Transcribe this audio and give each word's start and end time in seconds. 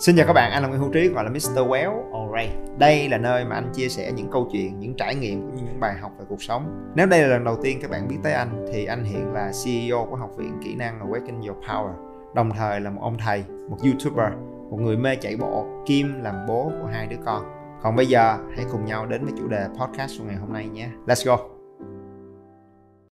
Xin 0.00 0.16
chào 0.16 0.26
các 0.26 0.32
bạn, 0.32 0.52
anh 0.52 0.62
là 0.62 0.68
Nguyễn 0.68 0.80
Hữu 0.80 0.90
Trí 0.92 1.08
gọi 1.08 1.24
là 1.24 1.30
Mr. 1.30 1.58
Well 1.58 2.12
Alright. 2.12 2.78
Đây 2.78 3.08
là 3.08 3.18
nơi 3.18 3.44
mà 3.44 3.54
anh 3.54 3.72
chia 3.72 3.88
sẻ 3.88 4.12
những 4.12 4.30
câu 4.30 4.48
chuyện, 4.52 4.80
những 4.80 4.94
trải 4.94 5.14
nghiệm 5.14 5.40
cũng 5.40 5.54
như 5.56 5.62
những 5.62 5.80
bài 5.80 5.94
học 6.00 6.12
về 6.18 6.24
cuộc 6.28 6.42
sống. 6.42 6.90
Nếu 6.94 7.06
đây 7.06 7.22
là 7.22 7.28
lần 7.28 7.44
đầu 7.44 7.56
tiên 7.62 7.78
các 7.82 7.90
bạn 7.90 8.08
biết 8.08 8.16
tới 8.22 8.32
anh 8.32 8.66
thì 8.72 8.84
anh 8.84 9.04
hiện 9.04 9.32
là 9.32 9.52
CEO 9.64 10.06
của 10.10 10.16
Học 10.16 10.30
viện 10.36 10.58
Kỹ 10.64 10.74
năng 10.74 11.00
Awaken 11.00 11.48
Your 11.48 11.64
Power. 11.64 11.92
Đồng 12.34 12.50
thời 12.50 12.80
là 12.80 12.90
một 12.90 13.00
ông 13.02 13.18
thầy, 13.18 13.44
một 13.70 13.76
YouTuber, 13.84 14.32
một 14.70 14.76
người 14.80 14.96
mê 14.96 15.16
chạy 15.16 15.36
bộ, 15.36 15.66
kim 15.86 16.22
làm 16.22 16.34
bố 16.48 16.72
của 16.82 16.88
hai 16.92 17.06
đứa 17.06 17.18
con. 17.24 17.42
Còn 17.82 17.96
bây 17.96 18.06
giờ 18.06 18.36
hãy 18.56 18.66
cùng 18.72 18.84
nhau 18.84 19.06
đến 19.06 19.24
với 19.24 19.34
chủ 19.38 19.48
đề 19.48 19.66
podcast 19.80 20.18
của 20.18 20.24
ngày 20.24 20.36
hôm 20.36 20.52
nay 20.52 20.68
nhé. 20.68 20.88
Let's 21.06 21.26
go. 21.26 21.38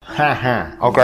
Ha 0.04 0.34
ha, 0.34 0.72
ok. 0.78 0.98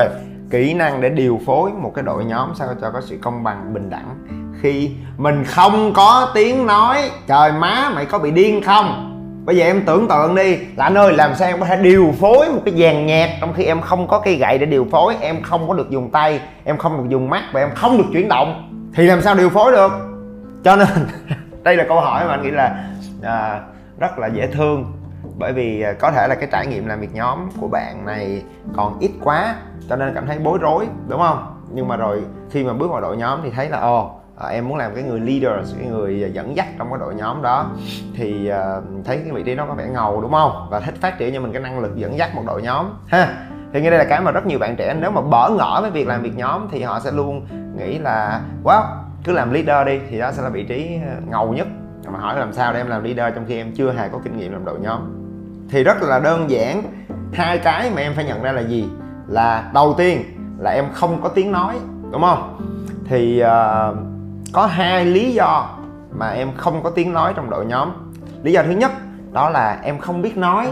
Kỹ 0.50 0.74
năng 0.74 1.00
để 1.00 1.08
điều 1.08 1.40
phối 1.46 1.72
một 1.72 1.92
cái 1.94 2.04
đội 2.04 2.24
nhóm 2.24 2.52
sao 2.54 2.74
cho 2.80 2.90
có 2.90 3.00
sự 3.00 3.18
công 3.22 3.44
bằng, 3.44 3.74
bình 3.74 3.90
đẳng 3.90 4.16
khi 4.62 4.90
mình 5.16 5.44
không 5.44 5.92
có 5.92 6.30
tiếng 6.34 6.66
nói 6.66 7.10
trời 7.26 7.52
má 7.52 7.90
mày 7.94 8.06
có 8.06 8.18
bị 8.18 8.30
điên 8.30 8.62
không? 8.62 9.04
Bây 9.44 9.56
giờ 9.56 9.64
em 9.64 9.82
tưởng 9.86 10.08
tượng 10.08 10.34
đi 10.34 10.56
là 10.76 10.84
anh 10.84 10.98
ơi 10.98 11.12
làm 11.12 11.34
sao 11.34 11.48
em 11.48 11.60
có 11.60 11.66
thể 11.66 11.76
điều 11.76 12.14
phối 12.20 12.48
một 12.48 12.60
cái 12.64 12.74
dàn 12.74 13.06
nhạc 13.06 13.30
trong 13.40 13.52
khi 13.54 13.64
em 13.64 13.80
không 13.80 14.08
có 14.08 14.20
cây 14.20 14.34
gậy 14.34 14.58
để 14.58 14.66
điều 14.66 14.86
phối 14.90 15.16
em 15.20 15.42
không 15.42 15.68
có 15.68 15.74
được 15.74 15.90
dùng 15.90 16.10
tay 16.10 16.40
em 16.64 16.78
không 16.78 16.98
được 16.98 17.08
dùng 17.08 17.30
mắt 17.30 17.42
và 17.52 17.60
em 17.60 17.70
không 17.74 17.98
được 17.98 18.04
chuyển 18.12 18.28
động 18.28 18.70
thì 18.94 19.06
làm 19.06 19.22
sao 19.22 19.34
điều 19.34 19.50
phối 19.50 19.72
được? 19.72 19.92
Cho 20.64 20.76
nên 20.76 20.88
đây 21.62 21.76
là 21.76 21.84
câu 21.88 22.00
hỏi 22.00 22.24
mà 22.24 22.30
anh 22.30 22.42
nghĩ 22.42 22.50
là 22.50 22.84
à, 23.22 23.60
rất 23.98 24.18
là 24.18 24.26
dễ 24.26 24.46
thương. 24.46 24.92
Bởi 25.38 25.52
vì 25.52 25.82
à, 25.82 25.92
có 25.92 26.10
thể 26.10 26.28
là 26.28 26.34
cái 26.34 26.48
trải 26.52 26.66
nghiệm 26.66 26.86
làm 26.86 27.00
việc 27.00 27.14
nhóm 27.14 27.38
của 27.60 27.68
bạn 27.68 28.06
này 28.06 28.42
còn 28.76 28.98
ít 29.00 29.10
quá 29.24 29.54
cho 29.88 29.96
nên 29.96 30.14
cảm 30.14 30.26
thấy 30.26 30.38
bối 30.38 30.58
rối 30.60 30.86
đúng 31.08 31.20
không? 31.20 31.54
Nhưng 31.72 31.88
mà 31.88 31.96
rồi 31.96 32.22
khi 32.50 32.64
mà 32.64 32.72
bước 32.72 32.90
vào 32.90 33.00
đội 33.00 33.16
nhóm 33.16 33.40
thì 33.42 33.50
thấy 33.50 33.68
là 33.68 33.80
ồ 33.80 34.10
à, 34.40 34.48
em 34.48 34.68
muốn 34.68 34.78
làm 34.78 34.94
cái 34.94 35.02
người 35.02 35.20
leader 35.20 35.74
cái 35.78 35.86
người 35.86 36.30
dẫn 36.32 36.56
dắt 36.56 36.66
trong 36.78 36.90
cái 36.90 36.98
đội 37.00 37.14
nhóm 37.14 37.42
đó. 37.42 37.70
Thì 38.14 38.48
à, 38.48 38.80
thấy 39.04 39.16
cái 39.16 39.32
vị 39.32 39.42
trí 39.42 39.54
đó 39.54 39.64
có 39.68 39.74
vẻ 39.74 39.88
ngầu 39.88 40.20
đúng 40.20 40.32
không? 40.32 40.68
Và 40.70 40.80
thích 40.80 40.94
phát 41.00 41.18
triển 41.18 41.34
cho 41.34 41.40
mình 41.40 41.52
cái 41.52 41.62
năng 41.62 41.80
lực 41.80 41.96
dẫn 41.96 42.18
dắt 42.18 42.34
một 42.34 42.42
đội 42.46 42.62
nhóm 42.62 42.86
ha. 43.06 43.46
Thì 43.72 43.80
như 43.80 43.90
đây 43.90 43.98
là 43.98 44.04
cái 44.04 44.20
mà 44.20 44.30
rất 44.30 44.46
nhiều 44.46 44.58
bạn 44.58 44.76
trẻ 44.76 44.96
nếu 45.00 45.10
mà 45.10 45.20
bỡ 45.20 45.50
ngỡ 45.50 45.78
với 45.80 45.90
việc 45.90 46.06
làm 46.08 46.22
việc 46.22 46.36
nhóm 46.36 46.68
thì 46.70 46.82
họ 46.82 47.00
sẽ 47.00 47.10
luôn 47.10 47.46
nghĩ 47.76 47.98
là 47.98 48.40
wow 48.64 48.82
cứ 49.24 49.32
làm 49.32 49.52
leader 49.52 49.86
đi. 49.86 50.00
Thì 50.10 50.18
đó 50.18 50.32
sẽ 50.32 50.42
là 50.42 50.48
vị 50.48 50.64
trí 50.64 50.98
ờ, 51.08 51.14
ngầu 51.30 51.52
nhất. 51.52 51.66
Mà 52.12 52.18
hỏi 52.18 52.38
làm 52.38 52.52
sao 52.52 52.72
để 52.72 52.80
em 52.80 52.86
làm 52.86 53.04
leader 53.04 53.34
trong 53.34 53.44
khi 53.48 53.56
em 53.56 53.72
chưa 53.72 53.92
hề 53.92 54.08
có 54.08 54.18
kinh 54.24 54.36
nghiệm 54.36 54.52
làm 54.52 54.64
đội 54.64 54.78
nhóm. 54.80 55.00
Thì 55.70 55.84
rất 55.84 56.02
là 56.02 56.18
đơn 56.18 56.50
giản 56.50 56.82
hai 57.32 57.58
cái 57.58 57.90
mà 57.94 58.00
em 58.00 58.12
phải 58.14 58.24
nhận 58.24 58.42
ra 58.42 58.52
là 58.52 58.60
gì? 58.60 58.88
Là 59.26 59.70
đầu 59.74 59.94
tiên 59.98 60.22
là 60.58 60.70
em 60.70 60.84
không 60.92 61.22
có 61.22 61.28
tiếng 61.28 61.52
nói 61.52 61.74
đúng 62.12 62.22
không? 62.22 62.60
Thì 63.08 63.42
uh, 63.42 64.07
có 64.52 64.66
hai 64.66 65.04
lý 65.04 65.34
do 65.34 65.68
mà 66.12 66.28
em 66.30 66.48
không 66.56 66.82
có 66.82 66.90
tiếng 66.90 67.12
nói 67.12 67.32
trong 67.36 67.50
đội 67.50 67.66
nhóm. 67.66 67.90
Lý 68.42 68.52
do 68.52 68.62
thứ 68.62 68.70
nhất 68.70 68.92
đó 69.32 69.50
là 69.50 69.78
em 69.82 69.98
không 69.98 70.22
biết 70.22 70.36
nói. 70.36 70.68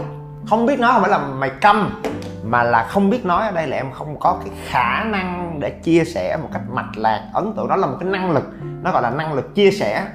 Không 0.49 0.65
biết 0.65 0.79
nói 0.79 0.91
không 0.93 1.01
phải 1.01 1.11
là 1.11 1.17
mày 1.17 1.49
câm 1.49 2.01
mà 2.43 2.63
là 2.63 2.83
không 2.83 3.09
biết 3.09 3.25
nói 3.25 3.45
ở 3.45 3.51
đây 3.51 3.67
là 3.67 3.77
em 3.77 3.91
không 3.91 4.19
có 4.19 4.37
cái 4.43 4.53
khả 4.65 5.03
năng 5.03 5.59
để 5.59 5.69
chia 5.69 6.03
sẻ 6.03 6.37
một 6.37 6.49
cách 6.53 6.61
mạch 6.69 6.97
lạc. 6.97 7.29
Ấn 7.33 7.53
tượng 7.53 7.67
đó 7.67 7.75
là 7.75 7.87
một 7.87 7.97
cái 7.99 8.09
năng 8.09 8.31
lực 8.31 8.43
nó 8.83 8.91
gọi 8.91 9.01
là 9.01 9.09
năng 9.09 9.33
lực 9.33 9.55
chia 9.55 9.71
sẻ. 9.71 10.05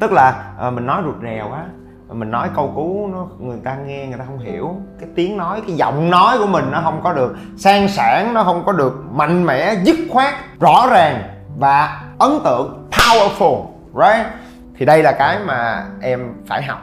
Tức 0.00 0.12
là 0.12 0.52
uh, 0.68 0.74
mình 0.74 0.86
nói 0.86 1.02
rụt 1.04 1.14
rèo 1.22 1.48
quá 1.50 1.64
mình 2.14 2.30
nói 2.30 2.48
câu 2.56 2.72
cú 2.74 3.08
nó 3.12 3.26
người 3.38 3.58
ta 3.64 3.76
nghe 3.86 4.06
người 4.06 4.18
ta 4.18 4.24
không 4.24 4.38
hiểu. 4.38 4.74
Cái 5.00 5.08
tiếng 5.14 5.36
nói 5.36 5.62
cái 5.66 5.76
giọng 5.76 6.10
nói 6.10 6.38
của 6.38 6.46
mình 6.46 6.64
nó 6.70 6.80
không 6.84 7.00
có 7.04 7.12
được 7.12 7.36
sang 7.56 7.88
sản 7.88 8.34
nó 8.34 8.44
không 8.44 8.62
có 8.66 8.72
được 8.72 9.04
mạnh 9.12 9.44
mẽ 9.44 9.74
dứt 9.74 9.96
khoát 10.10 10.34
rõ 10.60 10.86
ràng 10.90 11.22
và 11.58 12.02
ấn 12.18 12.30
tượng 12.44 12.81
powerful 13.02 13.66
right? 13.94 14.26
Thì 14.76 14.86
đây 14.86 15.02
là 15.02 15.12
cái 15.12 15.38
mà 15.44 15.84
em 16.00 16.32
phải 16.46 16.62
học 16.62 16.78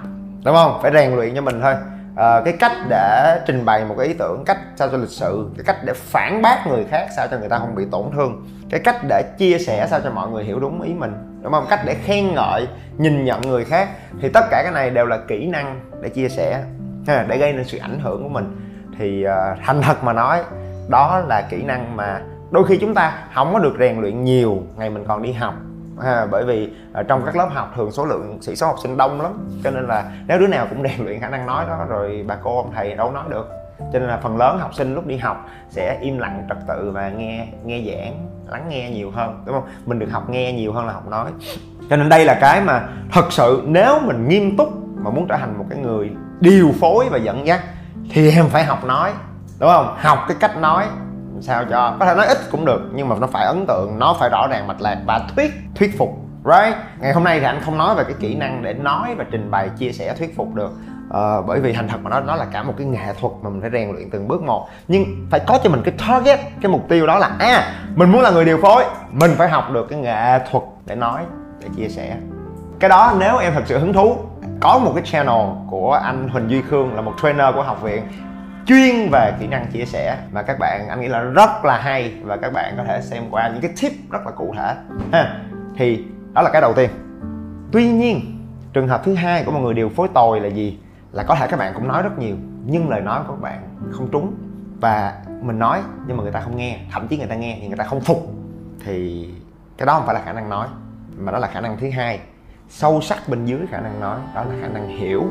đúng 0.45 0.55
không? 0.55 0.79
Phải 0.81 0.91
rèn 0.93 1.15
luyện 1.15 1.35
cho 1.35 1.41
mình 1.41 1.61
thôi. 1.61 1.73
À, 2.15 2.41
cái 2.45 2.53
cách 2.59 2.71
để 2.89 3.39
trình 3.47 3.65
bày 3.65 3.85
một 3.85 3.95
cái 3.97 4.07
ý 4.07 4.13
tưởng 4.13 4.43
cách 4.45 4.57
sao 4.75 4.87
cho 4.91 4.97
lịch 4.97 5.09
sự 5.09 5.49
cái 5.57 5.63
cách 5.65 5.77
để 5.85 5.93
phản 5.95 6.41
bác 6.41 6.67
người 6.67 6.85
khác 6.91 7.07
sao 7.15 7.27
cho 7.31 7.37
người 7.37 7.49
ta 7.49 7.59
không 7.59 7.75
bị 7.75 7.85
tổn 7.91 8.03
thương 8.13 8.47
cái 8.69 8.79
cách 8.79 8.95
để 9.09 9.23
chia 9.37 9.57
sẻ 9.59 9.87
sao 9.89 9.99
cho 10.03 10.11
mọi 10.11 10.29
người 10.29 10.43
hiểu 10.43 10.59
đúng 10.59 10.81
ý 10.81 10.93
mình 10.93 11.39
đúng 11.41 11.53
không? 11.53 11.65
Cách 11.69 11.79
để 11.85 11.95
khen 12.03 12.33
ngợi 12.33 12.67
nhìn 12.97 13.25
nhận 13.25 13.41
người 13.41 13.65
khác. 13.65 13.89
Thì 14.21 14.29
tất 14.29 14.45
cả 14.51 14.61
cái 14.63 14.71
này 14.71 14.89
đều 14.89 15.05
là 15.05 15.17
kỹ 15.27 15.47
năng 15.47 15.79
để 16.01 16.09
chia 16.09 16.29
sẻ 16.29 16.63
để 17.07 17.37
gây 17.37 17.53
nên 17.53 17.63
sự 17.63 17.77
ảnh 17.77 17.99
hưởng 17.99 18.23
của 18.23 18.29
mình. 18.29 18.55
Thì 18.99 19.25
uh, 19.25 19.59
thành 19.65 19.81
thật 19.81 20.03
mà 20.03 20.13
nói 20.13 20.39
đó 20.89 21.21
là 21.27 21.41
kỹ 21.41 21.63
năng 21.63 21.95
mà 21.95 22.21
đôi 22.51 22.67
khi 22.67 22.77
chúng 22.81 22.93
ta 22.93 23.13
không 23.33 23.53
có 23.53 23.59
được 23.59 23.75
rèn 23.79 24.01
luyện 24.01 24.23
nhiều 24.23 24.57
ngày 24.77 24.89
mình 24.89 25.05
còn 25.07 25.21
đi 25.21 25.31
học 25.31 25.53
ha, 25.99 26.25
bởi 26.31 26.45
vì 26.45 26.69
ở 26.93 27.03
trong 27.03 27.25
các 27.25 27.35
lớp 27.35 27.49
học 27.53 27.73
thường 27.75 27.91
số 27.91 28.05
lượng 28.05 28.37
sĩ 28.41 28.55
số 28.55 28.67
học 28.67 28.75
sinh 28.83 28.97
đông 28.97 29.21
lắm 29.21 29.59
cho 29.63 29.71
nên 29.71 29.87
là 29.87 30.11
nếu 30.27 30.39
đứa 30.39 30.47
nào 30.47 30.67
cũng 30.69 30.83
rèn 30.87 31.05
luyện 31.05 31.19
khả 31.19 31.29
năng 31.29 31.45
nói 31.45 31.65
đó 31.67 31.85
rồi 31.89 32.25
bà 32.27 32.35
cô 32.43 32.57
ông 32.57 32.71
thầy 32.75 32.95
đâu 32.95 33.11
nói 33.11 33.23
được. 33.29 33.49
Cho 33.79 33.99
nên 33.99 34.09
là 34.09 34.17
phần 34.17 34.37
lớn 34.37 34.59
học 34.59 34.73
sinh 34.73 34.95
lúc 34.95 35.07
đi 35.07 35.17
học 35.17 35.45
sẽ 35.69 35.97
im 36.01 36.17
lặng 36.17 36.45
trật 36.49 36.57
tự 36.67 36.91
và 36.91 37.09
nghe 37.09 37.47
nghe 37.65 37.81
giảng 37.87 38.27
lắng 38.47 38.65
nghe 38.69 38.89
nhiều 38.89 39.11
hơn 39.11 39.43
đúng 39.45 39.55
không? 39.55 39.69
Mình 39.85 39.99
được 39.99 40.09
học 40.11 40.29
nghe 40.29 40.53
nhiều 40.53 40.73
hơn 40.73 40.85
là 40.85 40.93
học 40.93 41.07
nói. 41.07 41.31
Cho 41.89 41.95
nên 41.95 42.09
đây 42.09 42.25
là 42.25 42.37
cái 42.41 42.61
mà 42.61 42.87
thật 43.11 43.25
sự 43.31 43.63
nếu 43.65 43.99
mình 43.99 44.27
nghiêm 44.27 44.57
túc 44.57 44.69
mà 44.95 45.11
muốn 45.11 45.27
trở 45.27 45.37
thành 45.37 45.57
một 45.57 45.65
cái 45.69 45.79
người 45.79 46.11
điều 46.39 46.71
phối 46.79 47.09
và 47.09 47.17
dẫn 47.17 47.47
dắt 47.47 47.61
thì 48.11 48.31
em 48.31 48.45
phải 48.49 48.63
học 48.63 48.85
nói 48.85 49.11
đúng 49.59 49.69
không? 49.69 49.95
Học 49.97 50.19
cái 50.27 50.37
cách 50.39 50.57
nói 50.57 50.85
sao 51.41 51.65
cho 51.69 51.95
có 51.99 52.05
thể 52.05 52.15
nói 52.15 52.27
ít 52.27 52.37
cũng 52.51 52.65
được 52.65 52.81
nhưng 52.93 53.09
mà 53.09 53.15
nó 53.19 53.27
phải 53.27 53.45
ấn 53.45 53.65
tượng 53.67 53.99
nó 53.99 54.15
phải 54.19 54.29
rõ 54.29 54.47
ràng 54.47 54.67
mạch 54.67 54.81
lạc 54.81 54.97
và 55.07 55.27
thuyết 55.35 55.53
thuyết 55.75 55.97
phục 55.97 56.29
right? 56.43 56.77
Ngày 56.99 57.13
hôm 57.13 57.23
nay 57.23 57.39
thì 57.39 57.45
anh 57.45 57.61
không 57.61 57.77
nói 57.77 57.95
về 57.95 58.03
cái 58.03 58.13
kỹ 58.19 58.35
năng 58.35 58.63
để 58.63 58.73
nói 58.73 59.15
và 59.17 59.25
trình 59.31 59.51
bày 59.51 59.69
chia 59.69 59.91
sẻ 59.91 60.15
thuyết 60.17 60.35
phục 60.35 60.55
được. 60.55 60.71
Uh, 61.07 61.45
bởi 61.47 61.59
vì 61.59 61.73
thành 61.73 61.87
thật 61.87 61.97
mà 62.03 62.09
nói 62.09 62.21
nó 62.27 62.35
là 62.35 62.45
cả 62.45 62.63
một 62.63 62.73
cái 62.77 62.87
nghệ 62.87 63.13
thuật 63.19 63.33
mà 63.41 63.49
mình 63.49 63.61
phải 63.61 63.69
rèn 63.73 63.91
luyện 63.91 64.09
từng 64.09 64.27
bước 64.27 64.41
một. 64.41 64.67
Nhưng 64.87 65.27
phải 65.31 65.39
có 65.47 65.59
cho 65.63 65.69
mình 65.69 65.81
cái 65.85 65.93
target 66.07 66.39
cái 66.61 66.71
mục 66.71 66.89
tiêu 66.89 67.07
đó 67.07 67.19
là 67.19 67.31
à 67.39 67.73
mình 67.95 68.11
muốn 68.11 68.21
là 68.21 68.31
người 68.31 68.45
điều 68.45 68.61
phối 68.61 68.83
mình 69.11 69.31
phải 69.37 69.49
học 69.49 69.71
được 69.71 69.87
cái 69.89 69.99
nghệ 69.99 70.39
thuật 70.51 70.63
để 70.85 70.95
nói 70.95 71.21
để 71.59 71.67
chia 71.77 71.87
sẻ. 71.87 72.15
Cái 72.79 72.89
đó 72.89 73.13
nếu 73.19 73.37
em 73.37 73.53
thật 73.53 73.63
sự 73.65 73.79
hứng 73.79 73.93
thú 73.93 74.17
có 74.59 74.79
một 74.79 74.91
cái 74.95 75.03
channel 75.05 75.47
của 75.69 75.93
anh 76.03 76.29
Huỳnh 76.29 76.49
Duy 76.49 76.61
Khương 76.61 76.95
là 76.95 77.01
một 77.01 77.13
trainer 77.21 77.55
của 77.55 77.63
học 77.63 77.81
viện 77.81 78.03
chuyên 78.69 79.09
về 79.11 79.33
kỹ 79.39 79.47
năng 79.47 79.67
chia 79.67 79.85
sẻ. 79.85 80.17
Mà 80.31 80.41
các 80.41 80.59
bạn, 80.59 80.87
anh 80.89 81.01
nghĩ 81.01 81.07
là 81.07 81.19
rất 81.19 81.65
là 81.65 81.77
hay. 81.77 82.13
Và 82.23 82.37
các 82.37 82.53
bạn 82.53 82.73
có 82.77 82.83
thể 82.83 83.01
xem 83.01 83.23
qua 83.31 83.49
những 83.49 83.61
cái 83.61 83.71
tip 83.81 83.91
rất 84.11 84.25
là 84.25 84.31
cụ 84.31 84.53
thể. 84.57 84.75
Ha, 85.11 85.41
thì 85.77 86.05
đó 86.33 86.41
là 86.41 86.49
cái 86.49 86.61
đầu 86.61 86.73
tiên. 86.73 86.89
Tuy 87.71 87.89
nhiên, 87.89 88.45
trường 88.73 88.87
hợp 88.87 89.01
thứ 89.05 89.13
hai 89.13 89.43
của 89.43 89.51
một 89.51 89.59
người 89.59 89.73
điều 89.73 89.89
phối 89.89 90.07
tồi 90.13 90.39
là 90.39 90.47
gì? 90.47 90.79
Là 91.11 91.23
có 91.23 91.35
thể 91.35 91.47
các 91.47 91.59
bạn 91.59 91.73
cũng 91.73 91.87
nói 91.87 92.03
rất 92.03 92.19
nhiều, 92.19 92.35
nhưng 92.65 92.89
lời 92.89 93.01
nói 93.01 93.21
của 93.27 93.33
các 93.33 93.41
bạn 93.41 93.61
không 93.91 94.09
trúng. 94.11 94.33
Và 94.81 95.13
mình 95.41 95.59
nói, 95.59 95.81
nhưng 96.07 96.17
mà 96.17 96.23
người 96.23 96.31
ta 96.31 96.39
không 96.39 96.57
nghe. 96.57 96.79
Thậm 96.91 97.07
chí 97.07 97.17
người 97.17 97.27
ta 97.27 97.35
nghe 97.35 97.57
thì 97.61 97.67
người 97.67 97.77
ta 97.77 97.83
không 97.83 98.01
phục. 98.01 98.33
Thì 98.85 99.29
cái 99.77 99.85
đó 99.85 99.93
không 99.93 100.05
phải 100.05 100.15
là 100.15 100.21
khả 100.25 100.33
năng 100.33 100.49
nói, 100.49 100.67
mà 101.17 101.31
đó 101.31 101.39
là 101.39 101.47
khả 101.47 101.61
năng 101.61 101.77
thứ 101.77 101.89
hai. 101.89 102.19
Sâu 102.69 103.01
sắc 103.01 103.29
bên 103.29 103.45
dưới 103.45 103.59
khả 103.71 103.81
năng 103.81 103.99
nói, 103.99 104.19
đó 104.35 104.43
là 104.43 104.55
khả 104.61 104.67
năng 104.67 104.87
hiểu 104.87 105.23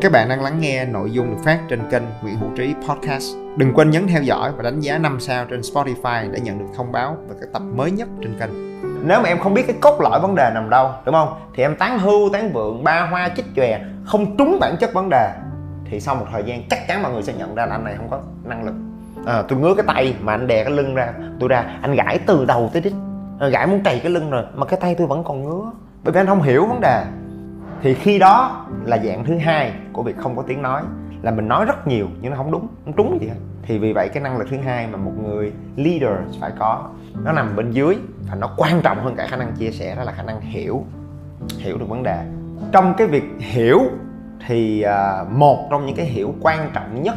các 0.00 0.12
bạn 0.12 0.28
đang 0.28 0.42
lắng 0.42 0.60
nghe 0.60 0.84
nội 0.84 1.10
dung 1.10 1.30
được 1.30 1.42
phát 1.44 1.58
trên 1.68 1.80
kênh 1.90 2.02
Nguyễn 2.22 2.36
Hữu 2.36 2.50
Trí 2.56 2.74
Podcast. 2.88 3.36
Đừng 3.56 3.74
quên 3.74 3.90
nhấn 3.90 4.06
theo 4.06 4.22
dõi 4.22 4.52
và 4.56 4.62
đánh 4.62 4.80
giá 4.80 4.98
5 4.98 5.20
sao 5.20 5.44
trên 5.44 5.60
Spotify 5.60 6.32
để 6.32 6.40
nhận 6.40 6.58
được 6.58 6.64
thông 6.76 6.92
báo 6.92 7.16
về 7.28 7.36
các 7.40 7.48
tập 7.52 7.62
mới 7.74 7.90
nhất 7.90 8.08
trên 8.22 8.38
kênh. 8.40 8.50
Nếu 9.06 9.20
mà 9.22 9.28
em 9.28 9.38
không 9.38 9.54
biết 9.54 9.66
cái 9.66 9.76
cốt 9.80 10.00
lõi 10.00 10.20
vấn 10.20 10.34
đề 10.34 10.50
nằm 10.54 10.70
đâu, 10.70 10.90
đúng 11.06 11.14
không? 11.14 11.34
Thì 11.54 11.62
em 11.62 11.76
tán 11.76 11.98
hưu, 11.98 12.30
tán 12.32 12.52
vượng, 12.52 12.84
ba 12.84 13.06
hoa, 13.06 13.28
chích 13.36 13.46
chòe, 13.56 13.80
không 14.06 14.36
trúng 14.36 14.58
bản 14.60 14.76
chất 14.80 14.92
vấn 14.92 15.08
đề 15.10 15.32
thì 15.84 16.00
sau 16.00 16.14
một 16.14 16.26
thời 16.32 16.42
gian 16.46 16.62
chắc 16.70 16.88
chắn 16.88 17.02
mọi 17.02 17.12
người 17.12 17.22
sẽ 17.22 17.32
nhận 17.32 17.54
ra 17.54 17.66
là 17.66 17.74
anh 17.74 17.84
này 17.84 17.94
không 17.96 18.10
có 18.10 18.20
năng 18.44 18.64
lực. 18.64 18.74
À, 19.26 19.42
tôi 19.48 19.58
ngứa 19.58 19.74
cái 19.74 19.84
tay 19.86 20.14
mà 20.20 20.34
anh 20.34 20.46
đè 20.46 20.64
cái 20.64 20.72
lưng 20.72 20.94
ra, 20.94 21.12
tôi 21.40 21.48
ra 21.48 21.78
anh 21.82 21.94
gãi 21.94 22.18
từ 22.26 22.44
đầu 22.44 22.70
tới 22.72 22.82
đít, 22.82 22.92
à, 23.40 23.48
gãi 23.48 23.66
muốn 23.66 23.80
trầy 23.84 24.00
cái 24.00 24.12
lưng 24.12 24.30
rồi 24.30 24.44
mà 24.54 24.66
cái 24.66 24.80
tay 24.80 24.94
tôi 24.94 25.06
vẫn 25.06 25.24
còn 25.24 25.44
ngứa 25.44 25.70
bởi 26.04 26.12
vì 26.12 26.20
anh 26.20 26.26
không 26.26 26.42
hiểu 26.42 26.66
vấn 26.66 26.80
đề 26.80 27.04
thì 27.82 27.94
khi 27.94 28.18
đó 28.18 28.66
là 28.84 28.98
dạng 28.98 29.24
thứ 29.24 29.38
hai 29.38 29.72
của 29.92 30.02
việc 30.02 30.16
không 30.18 30.36
có 30.36 30.42
tiếng 30.42 30.62
nói. 30.62 30.82
Là 31.22 31.30
mình 31.30 31.48
nói 31.48 31.64
rất 31.64 31.86
nhiều 31.86 32.06
nhưng 32.20 32.30
nó 32.30 32.36
không 32.36 32.50
đúng, 32.50 32.68
không 32.84 32.94
trúng 32.96 33.18
gì 33.20 33.28
hết. 33.28 33.34
Thì 33.62 33.78
vì 33.78 33.92
vậy 33.92 34.08
cái 34.08 34.22
năng 34.22 34.38
lực 34.38 34.48
thứ 34.50 34.56
hai 34.56 34.86
mà 34.86 34.96
một 34.96 35.12
người 35.22 35.52
leader 35.76 36.40
phải 36.40 36.50
có, 36.58 36.84
nó 37.24 37.32
nằm 37.32 37.56
bên 37.56 37.70
dưới 37.70 37.96
và 38.30 38.34
nó 38.34 38.50
quan 38.56 38.80
trọng 38.82 39.04
hơn 39.04 39.14
cả 39.16 39.26
khả 39.30 39.36
năng 39.36 39.52
chia 39.52 39.70
sẻ, 39.70 39.94
đó 39.96 40.04
là 40.04 40.12
khả 40.12 40.22
năng 40.22 40.40
hiểu 40.40 40.84
hiểu 41.58 41.78
được 41.78 41.88
vấn 41.88 42.02
đề. 42.02 42.24
Trong 42.72 42.94
cái 42.96 43.06
việc 43.06 43.24
hiểu 43.38 43.80
thì 44.46 44.82
à, 44.82 45.24
một 45.30 45.68
trong 45.70 45.86
những 45.86 45.96
cái 45.96 46.06
hiểu 46.06 46.34
quan 46.40 46.70
trọng 46.74 47.02
nhất 47.02 47.14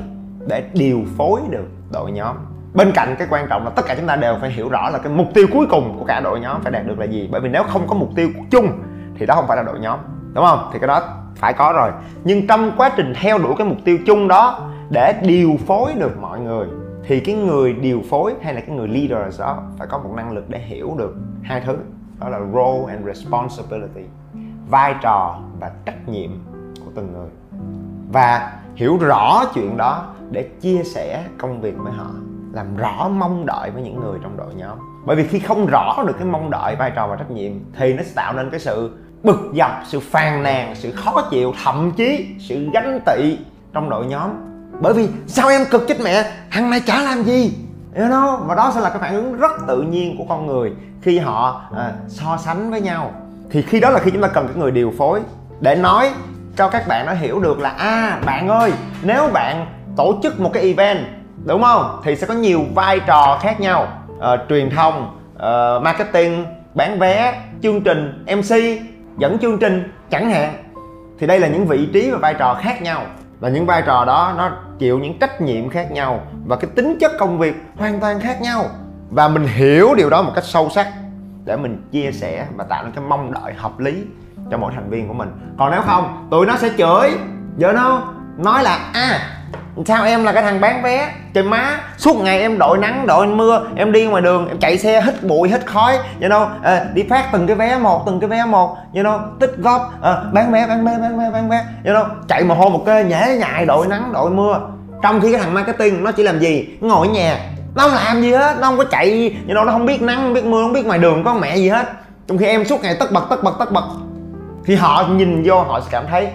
để 0.47 0.63
điều 0.73 1.01
phối 1.17 1.41
được 1.49 1.67
đội 1.91 2.11
nhóm. 2.11 2.35
Bên 2.73 2.91
cạnh 2.93 3.15
cái 3.19 3.27
quan 3.31 3.47
trọng 3.49 3.63
là 3.63 3.69
tất 3.69 3.85
cả 3.85 3.95
chúng 3.95 4.07
ta 4.07 4.15
đều 4.15 4.35
phải 4.41 4.51
hiểu 4.51 4.69
rõ 4.69 4.89
là 4.89 4.99
cái 4.99 5.13
mục 5.13 5.27
tiêu 5.33 5.47
cuối 5.53 5.65
cùng 5.69 5.95
của 5.99 6.05
cả 6.05 6.19
đội 6.19 6.39
nhóm 6.39 6.61
phải 6.61 6.71
đạt 6.71 6.87
được 6.87 6.99
là 6.99 7.05
gì. 7.05 7.29
Bởi 7.31 7.41
vì 7.41 7.49
nếu 7.49 7.63
không 7.63 7.87
có 7.87 7.95
mục 7.95 8.09
tiêu 8.15 8.29
chung 8.51 8.67
thì 9.19 9.25
đó 9.25 9.35
không 9.35 9.47
phải 9.47 9.57
là 9.57 9.63
đội 9.63 9.79
nhóm 9.79 9.99
đúng 10.33 10.45
không? 10.45 10.69
Thì 10.73 10.79
cái 10.79 10.87
đó 10.87 11.01
phải 11.35 11.53
có 11.53 11.73
rồi. 11.75 11.91
Nhưng 12.23 12.47
trong 12.47 12.71
quá 12.77 12.91
trình 12.97 13.13
theo 13.15 13.37
đuổi 13.37 13.53
cái 13.57 13.67
mục 13.67 13.77
tiêu 13.85 13.97
chung 14.05 14.27
đó, 14.27 14.69
để 14.89 15.19
điều 15.23 15.57
phối 15.67 15.93
được 15.93 16.17
mọi 16.21 16.39
người, 16.39 16.67
thì 17.07 17.19
cái 17.19 17.35
người 17.35 17.73
điều 17.73 18.01
phối 18.09 18.33
hay 18.41 18.53
là 18.53 18.61
cái 18.61 18.75
người 18.75 18.87
leader 18.87 19.39
đó 19.39 19.63
phải 19.77 19.87
có 19.87 19.97
một 19.97 20.09
năng 20.15 20.31
lực 20.31 20.49
để 20.49 20.59
hiểu 20.59 20.95
được 20.97 21.15
hai 21.43 21.61
thứ. 21.61 21.77
Đó 22.19 22.29
là 22.29 22.39
role 22.39 22.93
and 22.93 23.05
responsibility, 23.05 24.03
vai 24.69 24.95
trò 25.01 25.39
và 25.59 25.71
trách 25.85 26.09
nhiệm 26.09 26.29
của 26.85 26.91
từng 26.95 27.13
người. 27.13 27.29
Và 28.11 28.53
hiểu 28.75 28.97
rõ 28.97 29.43
chuyện 29.53 29.77
đó 29.77 30.05
để 30.31 30.49
chia 30.61 30.83
sẻ 30.83 31.23
công 31.37 31.61
việc 31.61 31.75
với 31.77 31.93
họ, 31.93 32.09
làm 32.53 32.77
rõ 32.77 33.09
mong 33.09 33.45
đợi 33.45 33.71
với 33.71 33.83
những 33.83 33.99
người 33.99 34.19
trong 34.23 34.37
đội 34.37 34.53
nhóm. 34.55 34.77
Bởi 35.05 35.15
vì 35.15 35.27
khi 35.27 35.39
không 35.39 35.65
rõ 35.65 36.03
được 36.07 36.15
cái 36.17 36.27
mong 36.27 36.49
đợi, 36.49 36.75
vai 36.75 36.91
trò 36.95 37.07
và 37.07 37.15
trách 37.15 37.31
nhiệm, 37.31 37.51
thì 37.77 37.93
nó 37.93 38.03
sẽ 38.03 38.11
tạo 38.15 38.33
nên 38.33 38.49
cái 38.49 38.59
sự 38.59 38.97
bực 39.23 39.51
dọc 39.53 39.71
sự 39.85 39.99
phàn 39.99 40.43
nàn 40.43 40.75
sự 40.75 40.91
khó 40.91 41.21
chịu 41.31 41.53
thậm 41.63 41.91
chí 41.91 42.27
sự 42.39 42.69
ganh 42.73 42.99
tị 43.05 43.37
trong 43.73 43.89
đội 43.89 44.05
nhóm. 44.05 44.29
Bởi 44.79 44.93
vì 44.93 45.07
sao 45.27 45.49
em 45.49 45.61
cực 45.71 45.87
chết 45.87 45.97
mẹ? 46.03 46.31
Thằng 46.51 46.69
này 46.69 46.79
chả 46.79 47.01
làm 47.01 47.23
gì. 47.23 47.53
You 47.95 48.05
know? 48.05 48.37
và 48.47 48.55
đó 48.55 48.71
sẽ 48.75 48.81
là 48.81 48.89
cái 48.89 48.99
phản 48.99 49.15
ứng 49.15 49.37
rất 49.37 49.51
tự 49.67 49.81
nhiên 49.81 50.17
của 50.17 50.25
con 50.29 50.47
người 50.47 50.71
khi 51.01 51.19
họ 51.19 51.61
à, 51.77 51.91
so 52.07 52.37
sánh 52.37 52.71
với 52.71 52.81
nhau. 52.81 53.11
Thì 53.51 53.61
khi 53.61 53.79
đó 53.79 53.89
là 53.89 53.99
khi 53.99 54.11
chúng 54.11 54.21
ta 54.21 54.27
cần 54.27 54.47
cái 54.47 54.55
người 54.57 54.71
điều 54.71 54.93
phối 54.97 55.19
để 55.59 55.75
nói 55.75 56.11
cho 56.55 56.69
các 56.69 56.87
bạn 56.87 57.05
nó 57.05 57.13
hiểu 57.13 57.39
được 57.39 57.59
là 57.59 57.69
à 57.69 58.19
bạn 58.25 58.47
ơi 58.47 58.71
nếu 59.03 59.29
bạn 59.33 59.65
tổ 59.97 60.19
chức 60.23 60.39
một 60.39 60.49
cái 60.53 60.63
event 60.63 61.05
đúng 61.45 61.63
không? 61.63 62.01
Thì 62.03 62.15
sẽ 62.15 62.27
có 62.27 62.33
nhiều 62.33 62.63
vai 62.75 62.99
trò 62.99 63.39
khác 63.41 63.59
nhau. 63.59 63.87
À, 64.21 64.37
truyền 64.49 64.69
thông 64.69 65.17
à, 65.39 65.79
marketing 65.81 66.45
bán 66.73 66.99
vé 66.99 67.41
chương 67.63 67.81
trình 67.81 68.25
mc 68.25 68.55
dẫn 69.17 69.37
chương 69.39 69.57
trình, 69.57 69.91
chẳng 70.09 70.29
hạn, 70.31 70.63
thì 71.19 71.27
đây 71.27 71.39
là 71.39 71.47
những 71.47 71.67
vị 71.67 71.89
trí 71.93 72.11
và 72.11 72.17
vai 72.17 72.33
trò 72.33 72.53
khác 72.61 72.81
nhau. 72.81 73.05
Và 73.39 73.49
những 73.49 73.65
vai 73.65 73.83
trò 73.85 74.05
đó, 74.05 74.33
nó 74.37 74.51
chịu 74.79 74.99
những 74.99 75.19
trách 75.19 75.41
nhiệm 75.41 75.69
khác 75.69 75.91
nhau 75.91 76.27
và 76.45 76.55
cái 76.55 76.69
tính 76.75 76.97
chất 76.99 77.11
công 77.19 77.39
việc 77.39 77.63
hoàn 77.77 77.99
toàn 77.99 78.19
khác 78.19 78.41
nhau. 78.41 78.65
Và 79.09 79.27
mình 79.27 79.47
hiểu 79.47 79.93
điều 79.97 80.09
đó 80.09 80.21
một 80.21 80.31
cách 80.35 80.43
sâu 80.43 80.69
sắc 80.69 80.87
để 81.45 81.57
mình 81.57 81.87
chia 81.91 82.11
sẻ 82.11 82.45
và 82.55 82.63
tạo 82.63 82.83
nên 82.83 82.91
cái 82.91 83.03
mong 83.07 83.33
đợi 83.33 83.53
hợp 83.53 83.79
lý 83.79 84.03
cho 84.51 84.57
mỗi 84.57 84.71
thành 84.75 84.89
viên 84.89 85.07
của 85.07 85.13
mình. 85.13 85.29
Còn 85.59 85.71
nếu 85.71 85.81
không, 85.81 86.27
tụi 86.31 86.45
nó 86.45 86.57
sẽ 86.57 86.69
chửi. 86.77 87.11
Giờ 87.57 87.73
nó, 87.73 88.13
nói 88.37 88.63
là 88.63 88.91
à 88.93 89.19
sao 89.85 90.05
em 90.05 90.23
là 90.23 90.31
cái 90.31 90.43
thằng 90.43 90.61
bán 90.61 90.83
vé? 90.83 91.11
Trời 91.33 91.43
má 91.43 91.79
suốt 91.97 92.15
ngày 92.15 92.41
em 92.41 92.57
đội 92.57 92.77
nắng 92.77 93.07
đội 93.07 93.27
mưa 93.27 93.61
em 93.75 93.91
đi 93.91 94.05
ngoài 94.05 94.21
đường 94.21 94.47
em 94.47 94.59
chạy 94.59 94.77
xe 94.77 95.01
hít 95.01 95.23
bụi 95.23 95.49
hít 95.49 95.65
khói 95.65 95.97
you 96.21 96.29
know 96.29 96.47
à, 96.63 96.85
đi 96.93 97.03
phát 97.09 97.29
từng 97.31 97.47
cái 97.47 97.55
vé 97.55 97.77
một 97.77 98.03
từng 98.05 98.19
cái 98.19 98.29
vé 98.29 98.45
một 98.45 98.77
you 98.95 99.03
know 99.03 99.19
tích 99.39 99.55
góp 99.57 99.93
à, 100.01 100.17
bán 100.33 100.51
vé 100.51 100.67
bán 100.67 100.85
vé 100.85 100.97
bán 101.01 101.19
vé 101.19 101.29
bán 101.33 101.49
vé 101.49 101.63
you 101.85 101.93
know 101.93 102.05
chạy 102.27 102.43
mồ 102.43 102.55
hôi 102.55 102.69
một 102.69 102.83
kê 102.85 103.03
nhễ 103.03 103.37
nhại 103.39 103.65
đội 103.65 103.87
nắng 103.87 104.13
đội 104.13 104.29
mưa. 104.29 104.59
Trong 105.03 105.21
khi 105.21 105.31
cái 105.31 105.41
thằng 105.41 105.53
marketing 105.53 106.03
nó 106.03 106.11
chỉ 106.11 106.23
làm 106.23 106.39
gì? 106.39 106.77
Nó 106.81 106.87
ngồi 106.87 107.07
ở 107.07 107.13
nhà 107.13 107.37
nó 107.75 107.83
không 107.83 107.93
làm 107.93 108.21
gì 108.21 108.31
hết 108.31 108.57
nó 108.59 108.67
không 108.67 108.77
có 108.77 108.83
chạy 108.83 109.35
you 109.47 109.55
know, 109.55 109.65
nó 109.65 109.71
không 109.71 109.85
biết 109.85 110.01
nắng 110.01 110.17
không 110.17 110.33
biết 110.33 110.45
mưa 110.45 110.63
không 110.63 110.73
biết 110.73 110.85
ngoài 110.85 110.99
đường 110.99 111.23
có 111.23 111.33
mẹ 111.33 111.55
gì 111.55 111.69
hết. 111.69 111.85
Trong 112.27 112.37
khi 112.37 112.45
em 112.45 112.65
suốt 112.65 112.81
ngày 112.81 112.95
tất 112.99 113.11
bật 113.11 113.23
tất 113.29 113.43
bật 113.43 113.53
tất 113.59 113.71
bật 113.71 113.83
thì 114.65 114.75
họ 114.75 115.05
nhìn 115.09 115.43
vô 115.45 115.63
họ 115.63 115.79
sẽ 115.79 115.87
cảm 115.91 116.05
thấy 116.11 116.27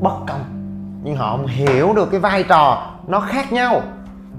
bất 0.00 0.14
công 0.26 0.55
nhưng 1.06 1.16
họ 1.16 1.30
không 1.30 1.46
hiểu 1.46 1.92
được 1.92 2.10
cái 2.10 2.20
vai 2.20 2.42
trò 2.42 2.86
nó 3.06 3.20
khác 3.20 3.52
nhau. 3.52 3.82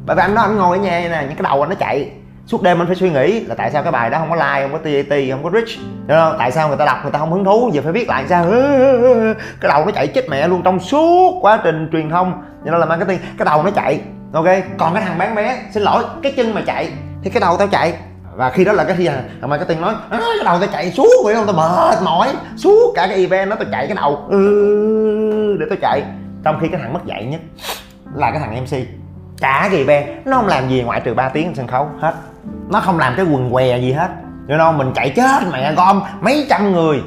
Bởi 0.06 0.16
vì 0.16 0.22
anh 0.22 0.36
đó 0.36 0.42
anh 0.42 0.58
ngồi 0.58 0.78
ở 0.78 0.84
nhà 0.84 1.00
nè 1.12 1.22
những 1.22 1.36
cái 1.38 1.44
đầu 1.44 1.62
anh 1.62 1.70
nó 1.70 1.76
chạy. 1.76 2.12
Suốt 2.46 2.62
đêm 2.62 2.82
anh 2.82 2.88
phải 2.88 2.96
suy 2.96 3.10
nghĩ 3.10 3.40
là 3.40 3.56
tại 3.56 3.72
sao 3.72 3.84
cái 3.84 3.92
bài 3.92 4.10
đó 4.10 4.20
không 4.20 4.30
có 4.30 4.36
like 4.36 4.62
không 4.62 4.72
có 4.72 4.78
TAT 4.78 5.20
không 5.32 5.44
có 5.44 5.50
rich, 5.60 5.80
không? 6.10 6.36
Tại 6.40 6.52
sao 6.52 6.68
người 6.68 6.78
ta 6.78 6.86
đọc 6.86 6.98
người 7.04 7.12
ta 7.12 7.20
không 7.20 7.32
hứng 7.32 7.46
thú? 7.46 7.70
Giờ 7.74 7.82
phải 7.84 7.92
viết 7.92 8.10
lại 8.10 8.26
sao. 8.30 8.46
Cái 9.62 9.70
đầu 9.70 9.86
nó 9.86 9.92
chạy 9.96 10.08
chết 10.08 10.30
mẹ 10.30 10.48
luôn 10.48 10.62
trong 10.64 10.80
suốt 10.80 11.40
quá 11.42 11.60
trình 11.64 11.90
truyền 11.92 12.10
thông. 12.10 12.44
Cho 12.66 12.72
nên 12.72 12.80
là 12.80 12.86
marketing 12.86 13.20
cái 13.38 13.46
đầu 13.46 13.64
nó 13.64 13.72
chạy. 13.72 14.02
Ok? 14.34 14.48
Còn 14.78 14.94
cái 14.94 15.04
thằng 15.04 15.18
bán 15.18 15.36
vé 15.36 15.62
xin 15.72 15.84
lỗi 15.84 16.04
cái 16.24 16.34
chân 16.38 16.54
mà 16.54 16.62
chạy 16.66 16.92
thì 17.24 17.30
cái 17.30 17.42
đầu 17.42 17.58
tao 17.58 17.68
chạy. 17.68 17.94
Và 18.36 18.50
khi 18.50 18.66
đó 18.66 18.72
là 18.72 18.84
cái 18.84 18.96
khi 18.98 19.08
thằng 19.42 19.50
marketing 19.50 19.82
nói 19.82 19.94
à, 20.10 20.20
cái 20.20 20.46
đầu 20.46 20.60
tao 20.60 20.70
chạy 20.74 20.92
suốt 20.92 21.24
vậy 21.24 21.36
không? 21.36 21.46
Tao 21.46 21.56
mệt 21.56 22.04
mỏi. 22.04 22.28
Suốt 22.58 22.94
cả 22.96 23.08
cái 23.08 23.18
event 23.18 23.50
nó 23.50 23.56
tao 23.56 23.66
chạy 23.72 23.88
cái 23.88 23.96
đầu. 23.96 24.20
Ừ, 24.30 25.58
để 25.60 25.66
tao 25.70 25.78
chạy 25.82 26.04
trong 26.44 26.60
khi 26.62 26.68
cái 26.68 26.82
thằng 26.82 26.94
mất 26.94 27.06
dạy 27.06 27.26
nhất 27.26 27.42
là 28.14 28.32
cái 28.32 28.40
thằng 28.40 28.64
mc 28.64 28.88
cả 29.42 29.68
kỳ 29.72 29.78
event 29.78 30.26
nó 30.26 30.38
không 30.38 30.48
làm 30.48 30.70
gì 30.70 30.84
ngoại 30.84 31.02
trừ 31.06 31.14
3 31.14 31.30
tiếng 31.30 31.56
sân 31.56 31.68
khấu 31.68 31.90
hết. 32.00 32.14
Nó 32.70 32.80
không 32.80 33.00
làm 33.00 33.14
cái 33.18 33.26
quần 33.26 33.50
què 33.52 33.78
gì 33.78 33.92
hết. 33.92 34.10
You 34.50 34.58
know, 34.58 34.78
mình 34.78 34.92
chạy 34.96 35.10
chết 35.10 35.44
mẹ 35.52 35.74
gom 35.74 36.02
mấy 36.22 36.46
trăm 36.50 36.72
người 36.72 37.02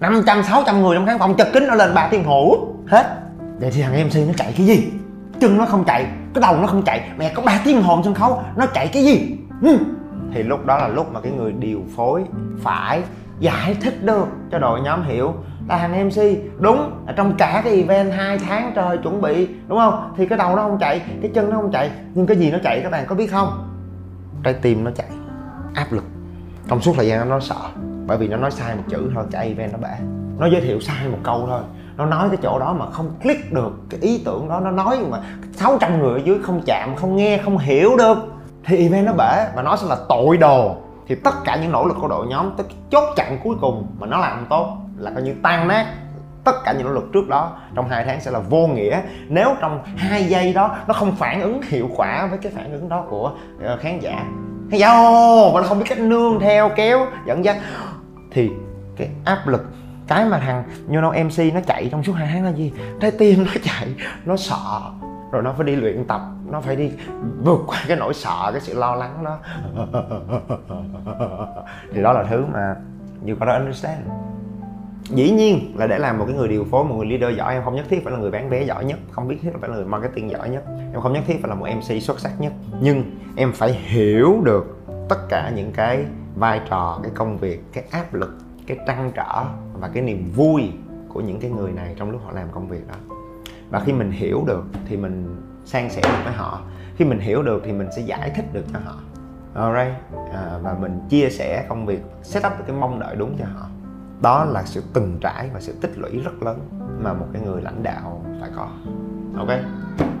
500, 0.00 0.42
600 0.42 0.82
người 0.82 0.96
trong 0.96 1.06
khán 1.06 1.18
phòng 1.18 1.34
chật 1.36 1.48
kính 1.52 1.66
nó 1.66 1.74
lên 1.74 1.94
3 1.94 2.08
tiếng 2.10 2.24
hổ 2.24 2.58
hết. 2.88 3.16
Vậy 3.60 3.70
thì 3.74 3.82
thằng 3.82 4.06
mc 4.06 4.28
nó 4.28 4.32
chạy 4.36 4.54
cái 4.56 4.66
gì? 4.66 4.88
Chân 5.40 5.58
nó 5.58 5.66
không 5.66 5.84
chạy 5.84 6.06
cái 6.34 6.42
đầu 6.42 6.56
nó 6.56 6.66
không 6.66 6.82
chạy 6.82 7.10
mẹ 7.18 7.32
có 7.34 7.42
3 7.42 7.60
tiếng 7.64 7.82
hồn 7.82 8.02
sân 8.04 8.14
khấu 8.14 8.42
nó 8.56 8.66
chạy 8.66 8.88
cái 8.88 9.04
gì? 9.04 9.36
Ừ. 9.62 9.78
thì 10.34 10.42
lúc 10.42 10.66
đó 10.66 10.76
là 10.76 10.88
lúc 10.88 11.12
mà 11.12 11.20
cái 11.20 11.32
người 11.32 11.52
điều 11.52 11.82
phối 11.96 12.24
phải 12.62 13.02
giải 13.38 13.76
thích 13.82 14.04
được 14.04 14.28
cho 14.52 14.58
đội 14.58 14.80
nhóm 14.80 15.02
hiểu 15.02 15.34
là 15.68 15.76
hàng 15.76 16.08
MC 16.08 16.22
đúng 16.58 16.90
ở 17.06 17.12
trong 17.12 17.34
cả 17.38 17.60
cái 17.64 17.76
event 17.76 18.12
2 18.12 18.38
tháng 18.38 18.72
trời 18.74 18.98
chuẩn 18.98 19.20
bị, 19.20 19.48
đúng 19.68 19.78
không? 19.78 20.12
Thì 20.16 20.26
cái 20.26 20.38
đầu 20.38 20.56
nó 20.56 20.62
không 20.62 20.78
chạy, 20.80 21.00
cái 21.22 21.30
chân 21.34 21.50
nó 21.50 21.56
không 21.56 21.72
chạy. 21.72 21.90
Nhưng 22.14 22.26
cái 22.26 22.36
gì 22.36 22.50
nó 22.50 22.58
chạy 22.62 22.80
các 22.82 22.92
bạn 22.92 23.06
có 23.06 23.14
biết 23.14 23.26
không? 23.26 23.68
Trái 24.42 24.54
tim 24.54 24.84
nó 24.84 24.90
chạy. 24.90 25.08
Áp 25.74 25.92
lực. 25.92 26.04
Trong 26.68 26.80
suốt 26.80 26.92
thời 26.96 27.06
gian 27.06 27.28
nó 27.28 27.40
sợ. 27.40 27.56
Bởi 28.06 28.18
vì 28.18 28.28
nó 28.28 28.36
nói 28.36 28.50
sai 28.50 28.76
một 28.76 28.82
chữ 28.88 29.10
thôi 29.14 29.24
cả 29.30 29.40
event 29.40 29.72
nó 29.72 29.78
bể 29.78 29.96
nó 30.38 30.46
giới 30.46 30.60
thiệu 30.60 30.80
sai 30.80 31.08
một 31.08 31.18
câu 31.22 31.46
thôi. 31.46 31.60
Nó 31.96 32.06
nói 32.06 32.28
cái 32.28 32.38
chỗ 32.42 32.58
đó 32.58 32.72
mà 32.72 32.90
không 32.90 33.10
click 33.22 33.52
được 33.52 33.72
cái 33.90 34.00
ý 34.00 34.22
tưởng 34.24 34.48
đó. 34.48 34.60
Nó 34.60 34.70
nói 34.70 34.98
mà 35.10 35.20
600 35.52 35.98
người 35.98 36.12
ở 36.12 36.20
dưới 36.24 36.38
không 36.42 36.62
chạm, 36.66 36.96
không 36.96 37.16
nghe, 37.16 37.38
không 37.38 37.58
hiểu 37.58 37.96
được. 37.98 38.18
Thì 38.64 38.76
event 38.76 39.06
nó 39.06 39.12
bể 39.12 39.48
và 39.56 39.62
nó 39.62 39.76
sẽ 39.76 39.86
là 39.86 39.96
tội 40.08 40.36
đồ. 40.36 40.76
Thì 41.06 41.14
tất 41.14 41.34
cả 41.44 41.56
những 41.56 41.72
nỗ 41.72 41.86
lực 41.86 41.96
của 42.00 42.08
đội 42.08 42.26
nhóm 42.26 42.50
tới 42.56 42.66
chốt 42.90 43.04
chặn 43.16 43.38
cuối 43.44 43.56
cùng 43.60 43.86
mà 43.98 44.06
nó 44.06 44.18
làm 44.18 44.46
tốt 44.48 44.76
là 44.98 45.10
coi 45.10 45.22
như 45.22 45.34
tan 45.42 45.68
nát 45.68 45.86
tất 46.44 46.64
cả 46.64 46.72
những 46.72 46.86
nỗ 46.86 46.92
lực 46.92 47.10
trước 47.12 47.28
đó, 47.28 47.58
trong 47.74 47.88
hai 47.88 48.04
tháng 48.04 48.20
sẽ 48.20 48.30
là 48.30 48.38
vô 48.38 48.66
nghĩa. 48.66 49.00
Nếu 49.28 49.54
trong 49.60 49.82
hai 49.96 50.24
giây 50.24 50.52
đó 50.52 50.76
nó 50.86 50.94
không 50.94 51.16
phản 51.16 51.40
ứng 51.40 51.60
hiệu 51.62 51.90
quả 51.96 52.26
với 52.26 52.38
cái 52.38 52.52
phản 52.52 52.72
ứng 52.72 52.88
đó 52.88 53.04
của 53.08 53.32
ờ, 53.62 53.76
khán 53.76 54.00
giả 54.00 54.24
khán 54.70 54.80
giả 54.80 54.92
mà 55.54 55.60
nó 55.60 55.62
không 55.62 55.78
biết 55.78 55.84
cách 55.88 55.98
nương 55.98 56.40
theo, 56.40 56.70
kéo, 56.76 57.06
dẫn 57.26 57.44
dắt, 57.44 57.56
thì 58.30 58.50
cái 58.96 59.08
áp 59.24 59.48
lực, 59.48 59.64
cái 60.06 60.24
mà 60.24 60.38
thằng 60.38 60.62
you 60.88 60.94
know 60.94 61.24
mc 61.24 61.54
nó 61.54 61.60
chạy 61.66 61.88
trong 61.92 62.02
suốt 62.02 62.12
hai 62.12 62.28
tháng 62.32 62.44
là 62.44 62.50
gì? 62.50 62.72
Trái 63.00 63.10
tim 63.10 63.44
nó 63.44 63.52
chạy, 63.64 63.94
nó 64.24 64.36
sợ, 64.36 64.80
rồi 65.32 65.42
nó 65.42 65.52
phải 65.56 65.66
đi 65.66 65.76
luyện 65.76 66.04
tập, 66.04 66.20
nó 66.50 66.60
phải 66.60 66.76
đi 66.76 66.92
vượt 67.42 67.60
qua 67.66 67.78
cái 67.88 67.96
nỗi 67.96 68.14
sợ, 68.14 68.50
cái 68.52 68.60
sự 68.60 68.74
lo 68.74 68.94
lắng 68.94 69.24
đó. 69.24 69.38
Thì 71.94 72.02
đó 72.02 72.12
là 72.12 72.24
thứ 72.30 72.44
mà 72.52 72.74
you 73.26 73.36
gotta 73.40 73.54
understand 73.54 74.00
dĩ 75.08 75.30
nhiên 75.30 75.74
là 75.76 75.86
để 75.86 75.98
làm 75.98 76.18
một 76.18 76.24
cái 76.28 76.36
người 76.36 76.48
điều 76.48 76.64
phối 76.64 76.84
một 76.84 76.94
người 76.94 77.06
leader 77.06 77.38
giỏi 77.38 77.54
em 77.54 77.64
không 77.64 77.76
nhất 77.76 77.86
thiết 77.88 78.00
phải 78.04 78.12
là 78.12 78.18
người 78.18 78.30
bán 78.30 78.48
vé 78.48 78.62
giỏi 78.62 78.84
nhất 78.84 78.98
không 79.10 79.28
biết 79.28 79.36
thiết 79.42 79.50
phải 79.60 79.70
là 79.70 79.76
người 79.76 79.84
marketing 79.84 80.30
giỏi 80.30 80.48
nhất. 80.48 80.64
Em 80.92 81.00
không 81.00 81.12
nhất 81.12 81.24
thiết 81.26 81.36
phải 81.42 81.48
là 81.48 81.54
một 81.54 81.66
mc 81.76 82.02
xuất 82.02 82.20
sắc 82.20 82.40
nhất. 82.40 82.52
Nhưng 82.80 83.04
em 83.36 83.52
phải 83.52 83.72
hiểu 83.72 84.40
được 84.44 84.76
tất 85.08 85.28
cả 85.28 85.52
những 85.56 85.72
cái 85.72 86.04
vai 86.36 86.60
trò 86.70 87.00
cái 87.02 87.12
công 87.14 87.38
việc 87.38 87.62
cái 87.72 87.84
áp 87.90 88.14
lực 88.14 88.38
cái 88.66 88.78
trăn 88.86 89.12
trở 89.14 89.44
và 89.80 89.88
cái 89.88 90.02
niềm 90.02 90.30
vui 90.36 90.70
của 91.08 91.20
những 91.20 91.40
cái 91.40 91.50
người 91.50 91.72
này 91.72 91.94
trong 91.98 92.10
lúc 92.10 92.20
họ 92.24 92.32
làm 92.32 92.48
công 92.52 92.68
việc 92.68 92.88
đó. 92.88 92.94
Và 93.70 93.80
khi 93.80 93.92
mình 93.92 94.10
hiểu 94.10 94.44
được 94.46 94.64
thì 94.88 94.96
mình 94.96 95.36
san 95.64 95.90
sẻ 95.90 96.00
được 96.04 96.18
với 96.24 96.32
họ. 96.32 96.60
Khi 96.96 97.04
mình 97.04 97.18
hiểu 97.18 97.42
được 97.42 97.62
thì 97.64 97.72
mình 97.72 97.88
sẽ 97.96 98.02
giải 98.02 98.30
thích 98.36 98.44
được 98.52 98.64
cho 98.72 98.78
họ. 98.84 98.94
Alright? 99.54 99.96
À, 100.32 100.58
và 100.62 100.76
mình 100.80 101.00
chia 101.08 101.30
sẻ 101.30 101.66
công 101.68 101.86
việc 101.86 102.00
set 102.22 102.46
up 102.46 102.52
cái 102.66 102.76
mong 102.76 103.00
đợi 103.00 103.16
đúng 103.16 103.36
cho 103.38 103.44
họ 103.54 103.66
đó 104.22 104.44
là 104.44 104.62
sự 104.64 104.82
từng 104.92 105.18
trải 105.20 105.50
và 105.54 105.60
sự 105.60 105.74
tích 105.80 105.98
lũy 105.98 106.18
rất 106.18 106.42
lớn 106.42 106.58
mà 107.02 107.12
một 107.12 107.26
cái 107.32 107.42
người 107.42 107.62
lãnh 107.62 107.82
đạo 107.82 108.24
phải 108.40 108.50
có. 108.56 108.68
Ok? 109.38 109.48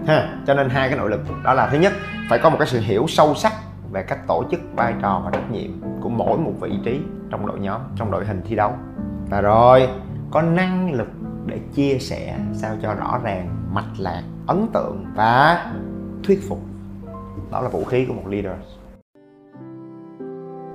Ha, 0.06 0.38
cho 0.46 0.54
nên 0.54 0.68
hai 0.68 0.88
cái 0.88 0.98
nội 0.98 1.10
lực. 1.10 1.20
Đó 1.44 1.54
là 1.54 1.68
thứ 1.72 1.78
nhất, 1.78 1.92
phải 2.28 2.38
có 2.38 2.50
một 2.50 2.56
cái 2.58 2.68
sự 2.68 2.80
hiểu 2.80 3.06
sâu 3.08 3.34
sắc 3.34 3.52
về 3.92 4.02
cách 4.02 4.26
tổ 4.26 4.44
chức, 4.50 4.60
vai 4.76 4.94
trò 5.02 5.22
và 5.24 5.30
trách 5.30 5.50
nhiệm 5.50 5.70
của 6.00 6.08
mỗi 6.08 6.38
một 6.38 6.52
vị 6.60 6.72
trí 6.84 7.00
trong 7.30 7.46
đội 7.46 7.58
nhóm, 7.58 7.80
trong 7.96 8.10
đội 8.10 8.26
hình 8.26 8.42
thi 8.48 8.56
đấu. 8.56 8.72
Và 9.30 9.40
rồi, 9.40 9.88
có 10.30 10.42
năng 10.42 10.92
lực 10.92 11.08
để 11.46 11.60
chia 11.74 11.98
sẻ 11.98 12.38
sao 12.54 12.76
cho 12.82 12.94
rõ 12.94 13.20
ràng, 13.22 13.56
mạch 13.72 13.92
lạc, 13.98 14.22
ấn 14.46 14.66
tượng 14.72 15.04
và 15.14 15.66
thuyết 16.24 16.40
phục. 16.48 16.60
Đó 17.50 17.60
là 17.60 17.68
vũ 17.68 17.84
khí 17.84 18.04
của 18.04 18.14
một 18.14 18.26
leader 18.26 18.52